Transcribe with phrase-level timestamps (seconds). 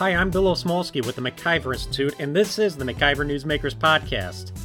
[0.00, 4.56] Hi, I'm Bill Osmulski with the MacIver Institute, and this is the MacIver Newsmakers Podcast.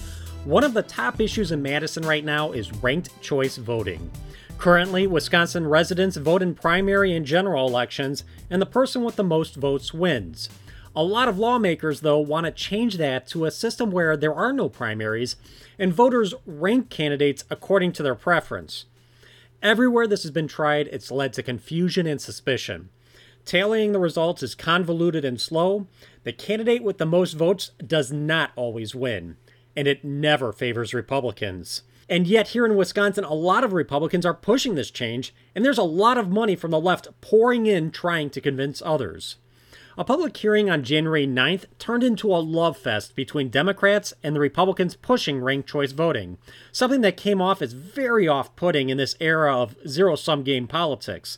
[0.46, 4.10] One of the top issues in Madison right now is ranked choice voting.
[4.58, 9.58] Currently, Wisconsin residents vote in primary and general elections, and the person with the most
[9.58, 10.48] votes wins.
[10.96, 14.54] A lot of lawmakers, though, want to change that to a system where there are
[14.54, 15.36] no primaries
[15.78, 18.86] and voters rank candidates according to their preference.
[19.62, 22.88] Everywhere this has been tried, it's led to confusion and suspicion.
[23.46, 25.88] Tallying the results is convoluted and slow.
[26.24, 29.38] The candidate with the most votes does not always win,
[29.76, 31.84] and it never favors Republicans.
[32.10, 35.78] And yet, here in Wisconsin, a lot of Republicans are pushing this change, and there's
[35.78, 39.38] a lot of money from the left pouring in trying to convince others.
[39.98, 44.42] A public hearing on January 9th turned into a love fest between Democrats and the
[44.42, 46.38] Republicans pushing ranked choice voting,
[46.72, 50.68] something that came off as very off putting in this era of zero sum game
[50.68, 51.38] politics.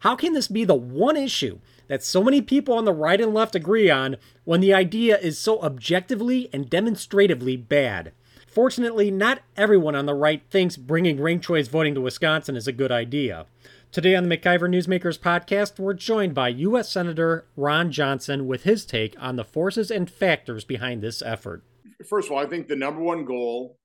[0.00, 3.34] How can this be the one issue that so many people on the right and
[3.34, 8.12] left agree on when the idea is so objectively and demonstratively bad?
[8.46, 12.72] Fortunately, not everyone on the right thinks bringing ranked choice voting to Wisconsin is a
[12.72, 13.46] good idea.
[13.90, 16.90] Today on the MacIver Newsmakers podcast, we're joined by U.S.
[16.90, 21.62] Senator Ron Johnson with his take on the forces and factors behind this effort.
[22.06, 23.78] First of all, I think the number one goal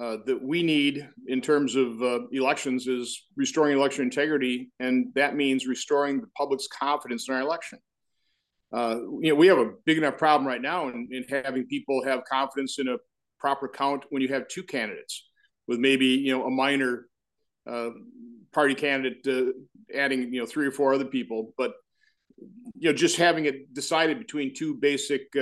[0.00, 5.36] uh, that we need in terms of uh, elections is restoring election integrity, and that
[5.36, 7.78] means restoring the public's confidence in our election.
[8.72, 12.02] Uh, you know, we have a big enough problem right now in, in having people
[12.04, 12.96] have confidence in a
[13.38, 15.28] proper count when you have two candidates
[15.68, 17.06] with maybe you know a minor
[17.70, 17.90] uh,
[18.52, 19.52] party candidate uh,
[19.96, 21.74] adding you know three or four other people, but
[22.74, 25.32] you know just having it decided between two basic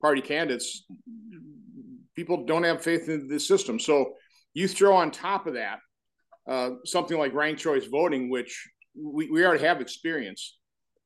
[0.00, 0.86] party candidates,
[2.14, 3.78] people don't have faith in the system.
[3.78, 4.14] So
[4.52, 5.78] you throw on top of that
[6.46, 10.58] uh, something like ranked choice voting, which we, we already have experience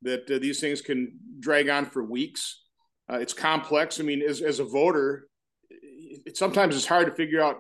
[0.03, 2.62] that uh, these things can drag on for weeks.
[3.10, 4.00] Uh, it's complex.
[4.00, 5.28] I mean, as, as a voter,
[5.71, 7.56] it, sometimes it's hard to figure out,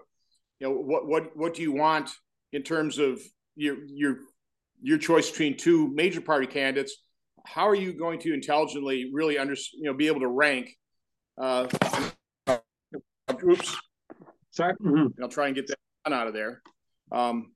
[0.58, 2.10] you know, what what what do you want
[2.52, 3.20] in terms of
[3.54, 4.18] your your
[4.82, 6.96] your choice between two major party candidates.
[7.46, 10.70] How are you going to intelligently really under you know be able to rank?
[11.40, 11.68] Uh,
[13.44, 13.76] oops,
[14.50, 14.74] sorry.
[14.74, 15.22] Mm-hmm.
[15.22, 16.62] I'll try and get that out of there.
[17.12, 17.52] Um,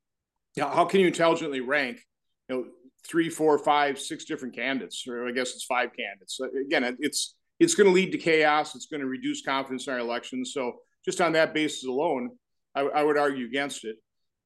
[0.58, 2.00] how can you intelligently rank?
[2.48, 2.64] You know,
[3.06, 6.38] three, four, five, six different candidates, or I guess it's five candidates.
[6.66, 8.74] Again, it's it's going to lead to chaos.
[8.74, 10.52] It's going to reduce confidence in our elections.
[10.52, 12.30] So just on that basis alone,
[12.74, 13.96] I, I would argue against it.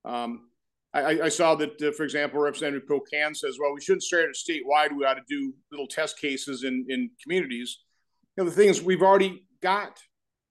[0.04, 0.48] Um,
[0.92, 4.34] I, I, saw that, uh, for example, Representative Pocan says, well, we shouldn't start at
[4.34, 4.96] statewide.
[4.96, 7.78] We ought to do little test cases in, in communities.
[8.36, 9.98] You know, the thing is, we've already got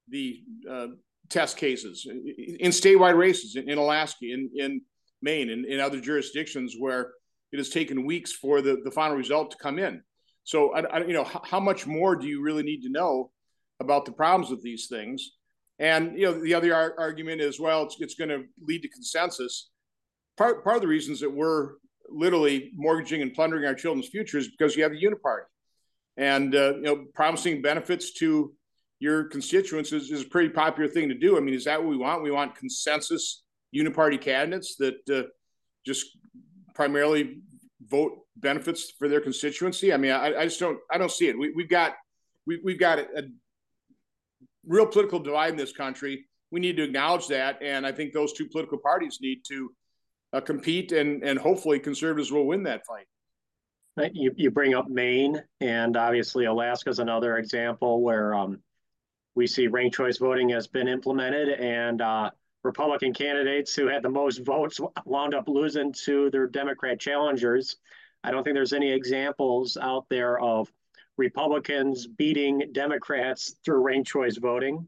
[0.09, 0.87] the uh,
[1.29, 4.81] test cases in statewide races in, in Alaska, in, in
[5.21, 7.11] Maine, and in other jurisdictions where
[7.51, 10.01] it has taken weeks for the, the final result to come in.
[10.43, 13.31] So, I, I, you know, how, how much more do you really need to know
[13.79, 15.31] about the problems with these things?
[15.79, 18.89] And you know, the other ar- argument is, well, it's, it's going to lead to
[18.89, 19.69] consensus.
[20.37, 21.73] Part part of the reasons that we're
[22.09, 25.45] literally mortgaging and plundering our children's future is because you have the uniparty,
[26.17, 28.53] and uh, you know, promising benefits to
[28.99, 31.37] your constituents is, is a pretty popular thing to do.
[31.37, 32.23] I mean, is that what we want?
[32.23, 33.43] We want consensus
[33.75, 35.23] uniparty candidates that uh,
[35.85, 36.17] just
[36.73, 37.41] primarily
[37.87, 39.93] vote benefits for their constituency.
[39.93, 41.37] I mean, I, I just don't I don't see it.
[41.37, 41.95] We, have got
[42.47, 43.23] we, we've got a, a
[44.65, 46.25] real political divide in this country.
[46.51, 49.71] We need to acknowledge that, and I think those two political parties need to
[50.33, 53.07] uh, compete, and and hopefully conservatives will win that fight.
[54.13, 58.59] You you bring up Maine, and obviously Alaska is another example where um,
[59.35, 62.31] we see ranked choice voting has been implemented, and uh,
[62.63, 67.75] Republican candidates who had the most votes wound up losing to their Democrat challengers.
[68.23, 70.71] I don't think there's any examples out there of
[71.17, 74.87] Republicans beating Democrats through ranked choice voting.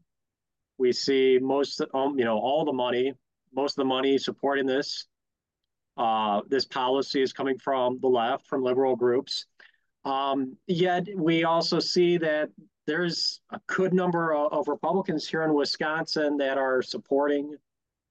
[0.78, 3.14] We see most, um, you know, all the money,
[3.54, 5.06] most of the money supporting this.
[5.96, 9.46] Uh, this policy is coming from the left, from liberal groups.
[10.04, 12.50] Um, yet we also see that
[12.88, 17.54] there's a good number of, of, Republicans here in Wisconsin that are supporting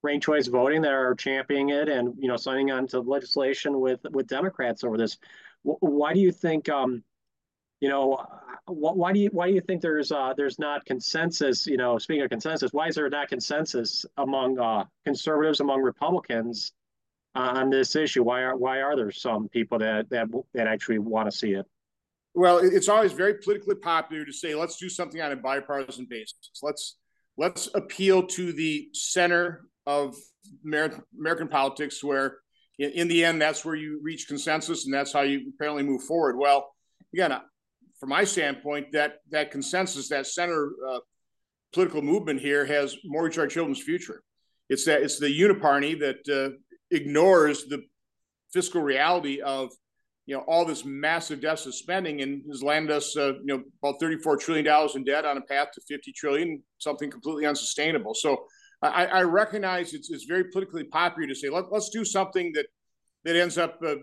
[0.03, 3.99] ranked choice voting, that are championing it, and you know, signing on to legislation with
[4.11, 5.17] with Democrats over this.
[5.63, 6.69] Why do you think?
[6.69, 7.03] Um,
[7.81, 8.23] you know,
[8.67, 11.65] why do you why do you think there's uh, there's not consensus?
[11.65, 16.71] You know, speaking of consensus, why is there not consensus among uh, conservatives, among Republicans,
[17.33, 18.23] uh, on this issue?
[18.23, 21.65] Why are why are there some people that that that actually want to see it?
[22.37, 26.51] Well, it's always very politically popular to say let's do something on a bipartisan basis.
[26.61, 26.97] Let's
[27.35, 30.15] let's appeal to the center of
[30.63, 32.37] American, politics, where
[32.77, 36.03] in, in the end that's where you reach consensus and that's how you apparently move
[36.03, 36.37] forward.
[36.37, 36.69] Well,
[37.11, 37.35] again,
[37.99, 40.99] from my standpoint, that that consensus, that center uh,
[41.73, 44.21] political movement here has mortgaged our children's future.
[44.69, 46.55] It's that it's the uniparty that uh,
[46.91, 47.81] ignores the
[48.53, 49.71] fiscal reality of
[50.27, 53.99] you know all this massive deficit spending and has landed us uh, you know about
[53.99, 58.13] 34 trillion dollars in debt on a path to 50 trillion something completely unsustainable.
[58.13, 58.45] So
[58.83, 62.67] i, I recognize it's, it's very politically popular to say Let, us do something that
[63.23, 63.95] that ends up uh,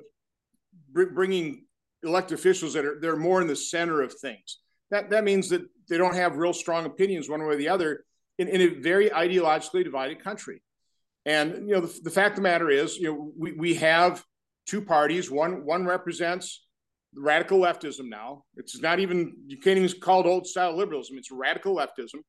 [0.91, 1.67] br- bringing
[2.03, 4.59] elected officials that are they're more in the center of things.
[4.91, 8.05] That that means that they don't have real strong opinions one way or the other
[8.39, 10.63] in, in a very ideologically divided country.
[11.27, 14.25] And you know the, the fact of the matter is you know we, we have
[14.67, 15.31] two parties.
[15.31, 16.67] One one represents
[17.17, 18.45] radical leftism now.
[18.57, 21.19] It's not even you can't even call it old style liberalism.
[21.19, 22.21] It's radical leftism.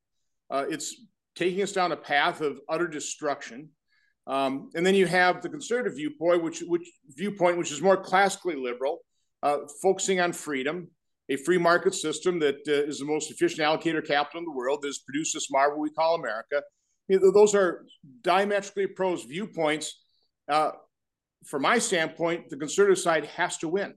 [0.49, 0.95] Uh, it's
[1.35, 3.69] taking us down a path of utter destruction.
[4.27, 8.55] Um, and then you have the conservative viewpoint, which which viewpoint which is more classically
[8.55, 8.99] liberal,
[9.43, 10.89] uh, focusing on freedom,
[11.29, 14.51] a free market system that uh, is the most efficient allocator of capital in the
[14.51, 16.61] world that has produced this marvel we call America.
[17.07, 17.85] You know, those are
[18.21, 20.01] diametrically opposed viewpoints.
[20.49, 20.71] Uh,
[21.45, 23.93] from my standpoint, the conservative side has to win.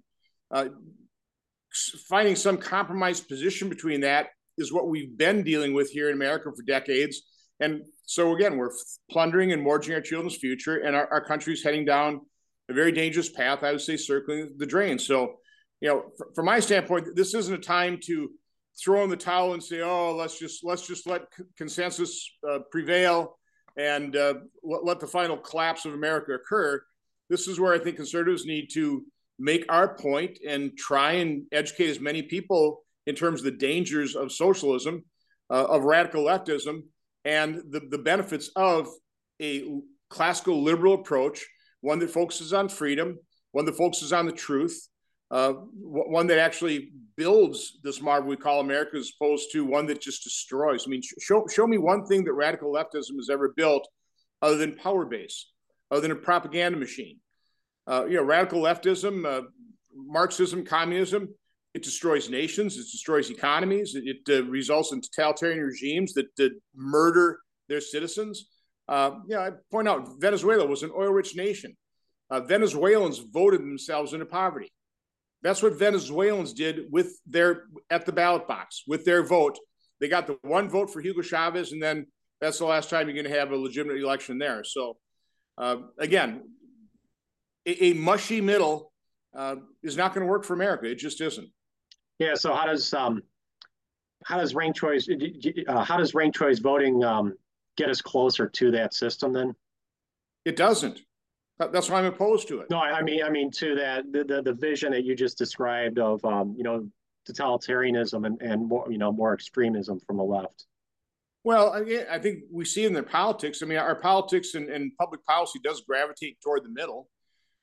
[0.50, 0.68] Uh,
[2.08, 6.50] finding some compromise position between that is what we've been dealing with here in America
[6.54, 7.22] for decades.
[7.60, 8.70] And so, again, we're
[9.10, 12.20] plundering and mortgaging our children's future, and our, our country's heading down
[12.68, 14.98] a very dangerous path, I would say, circling the drain.
[14.98, 15.36] So,
[15.80, 16.04] you know,
[16.34, 18.30] from my standpoint, this isn't a time to
[18.82, 21.22] throw in the towel and say, "Oh, let's just let's just let
[21.56, 23.38] consensus uh, prevail
[23.76, 26.82] and uh, let the final collapse of America occur."
[27.28, 29.04] This is where I think conservatives need to
[29.38, 34.16] make our point and try and educate as many people in terms of the dangers
[34.16, 35.04] of socialism,
[35.50, 36.82] uh, of radical leftism,
[37.24, 38.88] and the, the benefits of
[39.40, 39.64] a
[40.10, 41.46] classical liberal approach,
[41.80, 43.18] one that focuses on freedom,
[43.52, 44.88] one that focuses on the truth,
[45.30, 50.00] uh, one that actually builds this marvel we call America as opposed to one that
[50.00, 50.84] just destroys.
[50.86, 53.86] I mean, show, show me one thing that radical leftism has ever built
[54.40, 55.50] other than power base
[55.90, 57.18] than a propaganda machine.
[57.86, 59.42] Uh, you know, radical leftism, uh,
[59.94, 61.28] Marxism, communism,
[61.74, 66.52] it destroys nations, it destroys economies, it, it uh, results in totalitarian regimes that, that
[66.74, 68.48] murder their citizens.
[68.88, 71.76] Uh, you know, I point out Venezuela was an oil-rich nation.
[72.30, 74.70] Uh, Venezuelans voted themselves into poverty.
[75.42, 79.58] That's what Venezuelans did with their at the ballot box with their vote.
[80.00, 82.06] They got the one vote for Hugo Chavez, and then
[82.40, 84.64] that's the last time you're going to have a legitimate election there.
[84.64, 84.96] So
[85.58, 86.42] uh, again,
[87.66, 88.92] a, a, mushy middle
[89.36, 90.86] uh, is not going to work for America.
[90.86, 91.48] It just isn't.
[92.18, 92.34] Yeah.
[92.34, 93.22] So how does um,
[94.24, 95.08] how does ranked choice
[95.66, 97.36] uh, how does ranked choice voting um,
[97.76, 99.32] get us closer to that system?
[99.32, 99.54] Then
[100.44, 101.00] it doesn't.
[101.58, 102.70] That's why I'm opposed to it.
[102.70, 105.98] No, I mean, I mean to that the the, the vision that you just described
[105.98, 106.88] of um, you know
[107.28, 110.67] totalitarianism and and more you know more extremism from the left.
[111.48, 113.62] Well, I think we see in the politics.
[113.62, 117.08] I mean, our politics and, and public policy does gravitate toward the middle,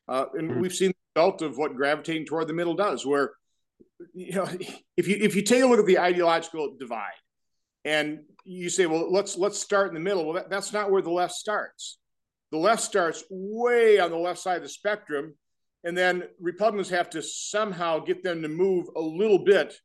[0.07, 0.59] uh, and mm-hmm.
[0.59, 3.05] we've seen the result of what gravitating toward the middle does.
[3.05, 3.33] Where,
[4.15, 4.49] you know,
[4.97, 7.21] if you if you take a look at the ideological divide,
[7.83, 10.25] and you say, well, let's let's start in the middle.
[10.25, 11.99] Well, that, that's not where the left starts.
[12.51, 15.35] The left starts way on the left side of the spectrum,
[15.83, 19.75] and then Republicans have to somehow get them to move a little bit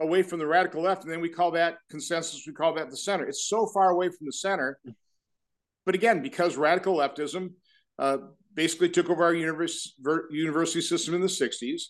[0.00, 2.44] away from the radical left, and then we call that consensus.
[2.46, 3.26] We call that the center.
[3.26, 4.78] It's so far away from the center.
[5.86, 7.52] But again, because radical leftism
[7.98, 8.18] uh,
[8.54, 11.82] basically took over our university system in the '60s,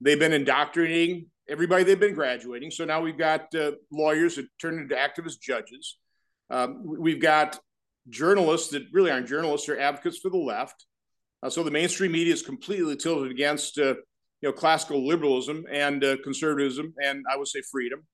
[0.00, 2.70] they've been indoctrinating everybody they've been graduating.
[2.70, 5.98] So now we've got uh, lawyers that turn into activist judges.
[6.50, 7.58] Um, we've got
[8.08, 10.86] journalists that really aren't journalists; they're advocates for the left.
[11.42, 13.94] Uh, so the mainstream media is completely tilted against uh,
[14.42, 18.06] you know classical liberalism and uh, conservatism and I would say freedom.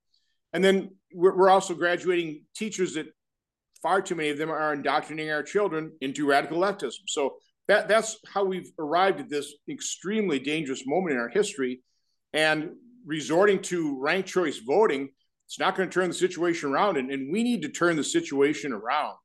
[0.52, 3.06] And then we're, we're also graduating teachers that
[3.82, 7.08] far too many of them are indoctrinating our children into radical leftism.
[7.08, 11.82] So that that's how we've arrived at this extremely dangerous moment in our history,
[12.32, 12.70] and
[13.06, 15.10] resorting to ranked choice voting.
[15.46, 18.04] It's not going to turn the situation around, and, and we need to turn the
[18.04, 19.16] situation around.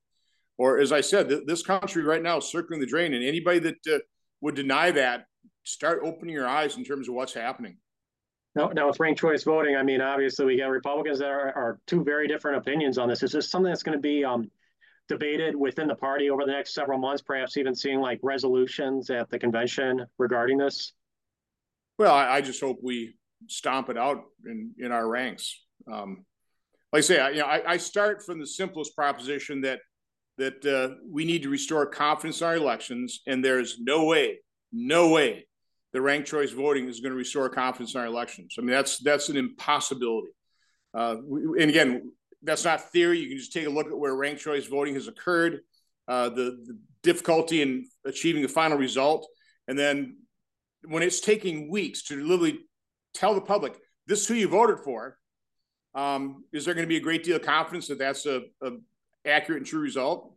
[0.57, 3.59] Or, as I said, th- this country right now is circling the drain, and anybody
[3.59, 3.99] that uh,
[4.39, 5.25] would deny that
[5.63, 7.77] start opening your eyes in terms of what's happening.
[8.55, 11.79] Now, now with ranked choice voting, I mean, obviously we got Republicans that are, are
[11.87, 13.23] two very different opinions on this.
[13.23, 14.51] Is this something that's going to be um,
[15.07, 19.29] debated within the party over the next several months, perhaps even seeing like resolutions at
[19.29, 20.93] the convention regarding this?
[21.97, 23.15] Well, I, I just hope we
[23.47, 25.59] stomp it out in, in our ranks.
[25.91, 26.25] Um,
[26.91, 29.79] like I say, I, you know, I, I, start from the simplest proposition that
[30.37, 34.37] that uh, we need to restore confidence in our elections, and there's no way
[34.73, 35.45] no way
[35.93, 38.55] that ranked choice voting is going to restore confidence in our elections.
[38.57, 40.29] I mean, that's that's an impossibility.
[40.93, 41.17] Uh,
[41.59, 43.19] and again, that's not theory.
[43.19, 45.61] You can just take a look at where ranked choice voting has occurred,
[46.07, 49.27] uh, the, the difficulty in achieving the final result,
[49.67, 50.17] and then
[50.85, 52.59] when it's taking weeks to literally
[53.13, 53.73] tell the public
[54.05, 55.17] this is who you voted for,
[55.95, 58.71] um, is there going to be a great deal of confidence that that's a, a
[59.25, 60.33] accurate and true result?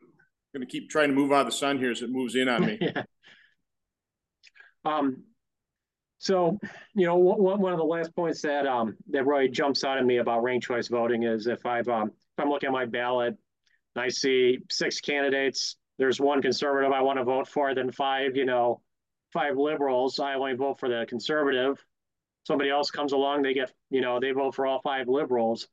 [0.00, 2.36] I'm going to keep trying to move out of the sun here as it moves
[2.36, 2.78] in on me.
[2.80, 3.02] yeah.
[4.84, 5.24] Um,
[6.18, 6.58] so,
[6.94, 10.18] you know, one, of the last points that um, that really jumps out at me
[10.18, 13.36] about ranked choice voting is if I've um, if I'm looking at my ballot,
[13.96, 15.76] I see six candidates.
[15.98, 18.80] There's one conservative I want to vote for, then five, you know,
[19.32, 20.20] five liberals.
[20.20, 21.84] I only vote for the conservative.
[22.44, 25.68] Somebody else comes along, they get, you know, they vote for all five liberals.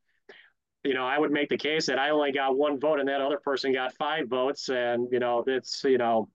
[0.84, 3.22] You know, I would make the case that I only got one vote and that
[3.22, 6.30] other person got five votes, and you know, it's you know,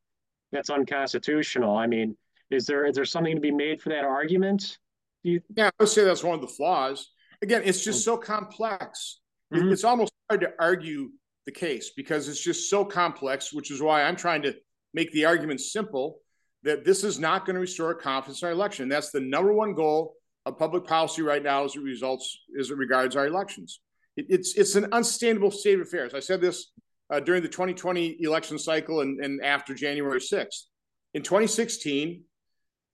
[0.52, 1.76] that's unconstitutional.
[1.76, 2.16] I mean,
[2.50, 4.78] is there is there something to be made for that argument?
[5.22, 5.40] You...
[5.56, 7.10] Yeah, I would say that's one of the flaws.
[7.42, 8.04] Again, it's just mm.
[8.04, 9.20] so complex.
[9.52, 9.72] Mm-hmm.
[9.72, 11.10] It's almost hard to argue
[11.46, 14.54] the case because it's just so complex, which is why I'm trying to
[14.92, 16.18] make the argument simple
[16.62, 18.88] that this is not going to restore confidence in our election.
[18.88, 20.14] That's the number one goal
[20.46, 23.80] of public policy right now as it results as it regards our elections.
[24.16, 26.14] It, it's it's an unsustainable state of affairs.
[26.14, 26.70] I said this
[27.10, 30.64] uh, during the 2020 election cycle and, and after January 6th.
[31.12, 32.22] In 2016,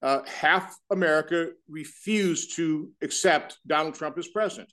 [0.02, 4.73] uh, half America refused to accept Donald Trump as president.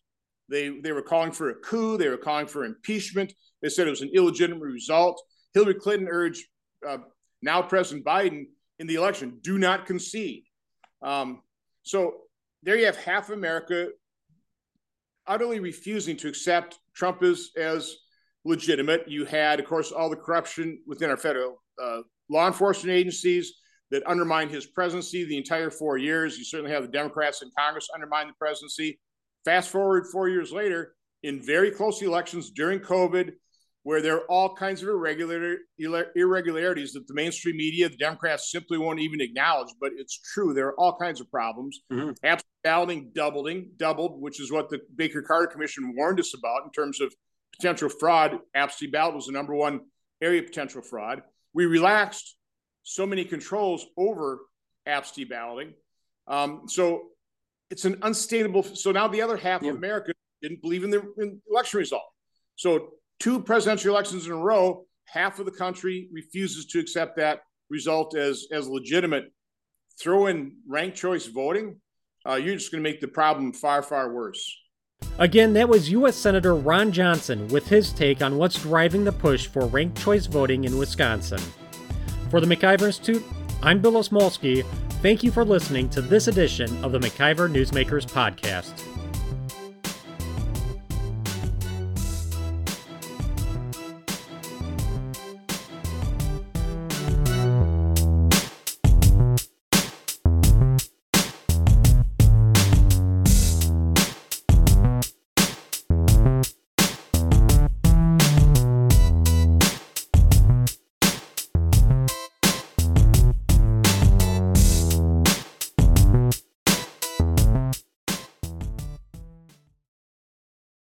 [0.50, 1.98] They, they were calling for a coup.
[1.98, 3.34] They were calling for impeachment.
[3.62, 5.22] They said it was an illegitimate result.
[5.54, 6.46] Hillary Clinton urged
[6.88, 7.00] uh,
[7.42, 8.46] now President Biden
[8.80, 10.44] in the election do not concede.
[11.02, 11.42] Um,
[11.84, 12.16] so
[12.64, 13.90] there you have half America
[15.26, 17.96] utterly refusing to accept Trump as, as
[18.46, 19.10] legitimate.
[19.10, 23.54] You had, of course, all the corruption within our federal uh, law enforcement agencies
[23.92, 26.38] that undermined his presidency the entire four years.
[26.38, 29.00] You certainly have the Democrats in Congress undermine the presidency.
[29.46, 33.32] Fast forward four years later, in very close elections during COVID,
[33.84, 35.56] where there are all kinds of irregular,
[36.16, 40.54] irregularities that the mainstream media, the Democrats simply won't even acknowledge, but it's true.
[40.54, 41.80] There are all kinds of problems.
[41.92, 42.12] Mm-hmm.
[42.22, 46.72] Absentee balloting doubling, doubled, which is what the Baker Carter Commission warned us about in
[46.72, 47.14] terms of
[47.56, 48.40] potential fraud.
[48.54, 49.80] Absentee ballot was the number one
[50.22, 51.22] area of potential fraud.
[51.54, 52.36] We relaxed
[52.88, 54.40] so many controls over
[54.86, 55.74] absentee balloting.
[56.26, 57.10] Um, so
[57.70, 58.64] it's an unsustainable.
[58.64, 59.72] So now the other half yeah.
[59.72, 62.06] of America didn't believe in the in election result.
[62.56, 67.42] So two presidential elections in a row, half of the country refuses to accept that
[67.70, 69.34] result as as legitimate.
[70.02, 71.82] Throw in ranked choice voting,
[72.26, 74.56] uh, you're just going to make the problem far far worse.
[75.18, 76.16] Again, that was U.S.
[76.16, 80.64] Senator Ron Johnson with his take on what's driving the push for ranked choice voting
[80.64, 81.42] in Wisconsin.
[82.30, 83.24] For the MacIver Institute,
[83.62, 84.66] I'm Bill Osmulski.
[85.02, 88.97] Thank you for listening to this edition of the MacIver Newsmakers Podcast.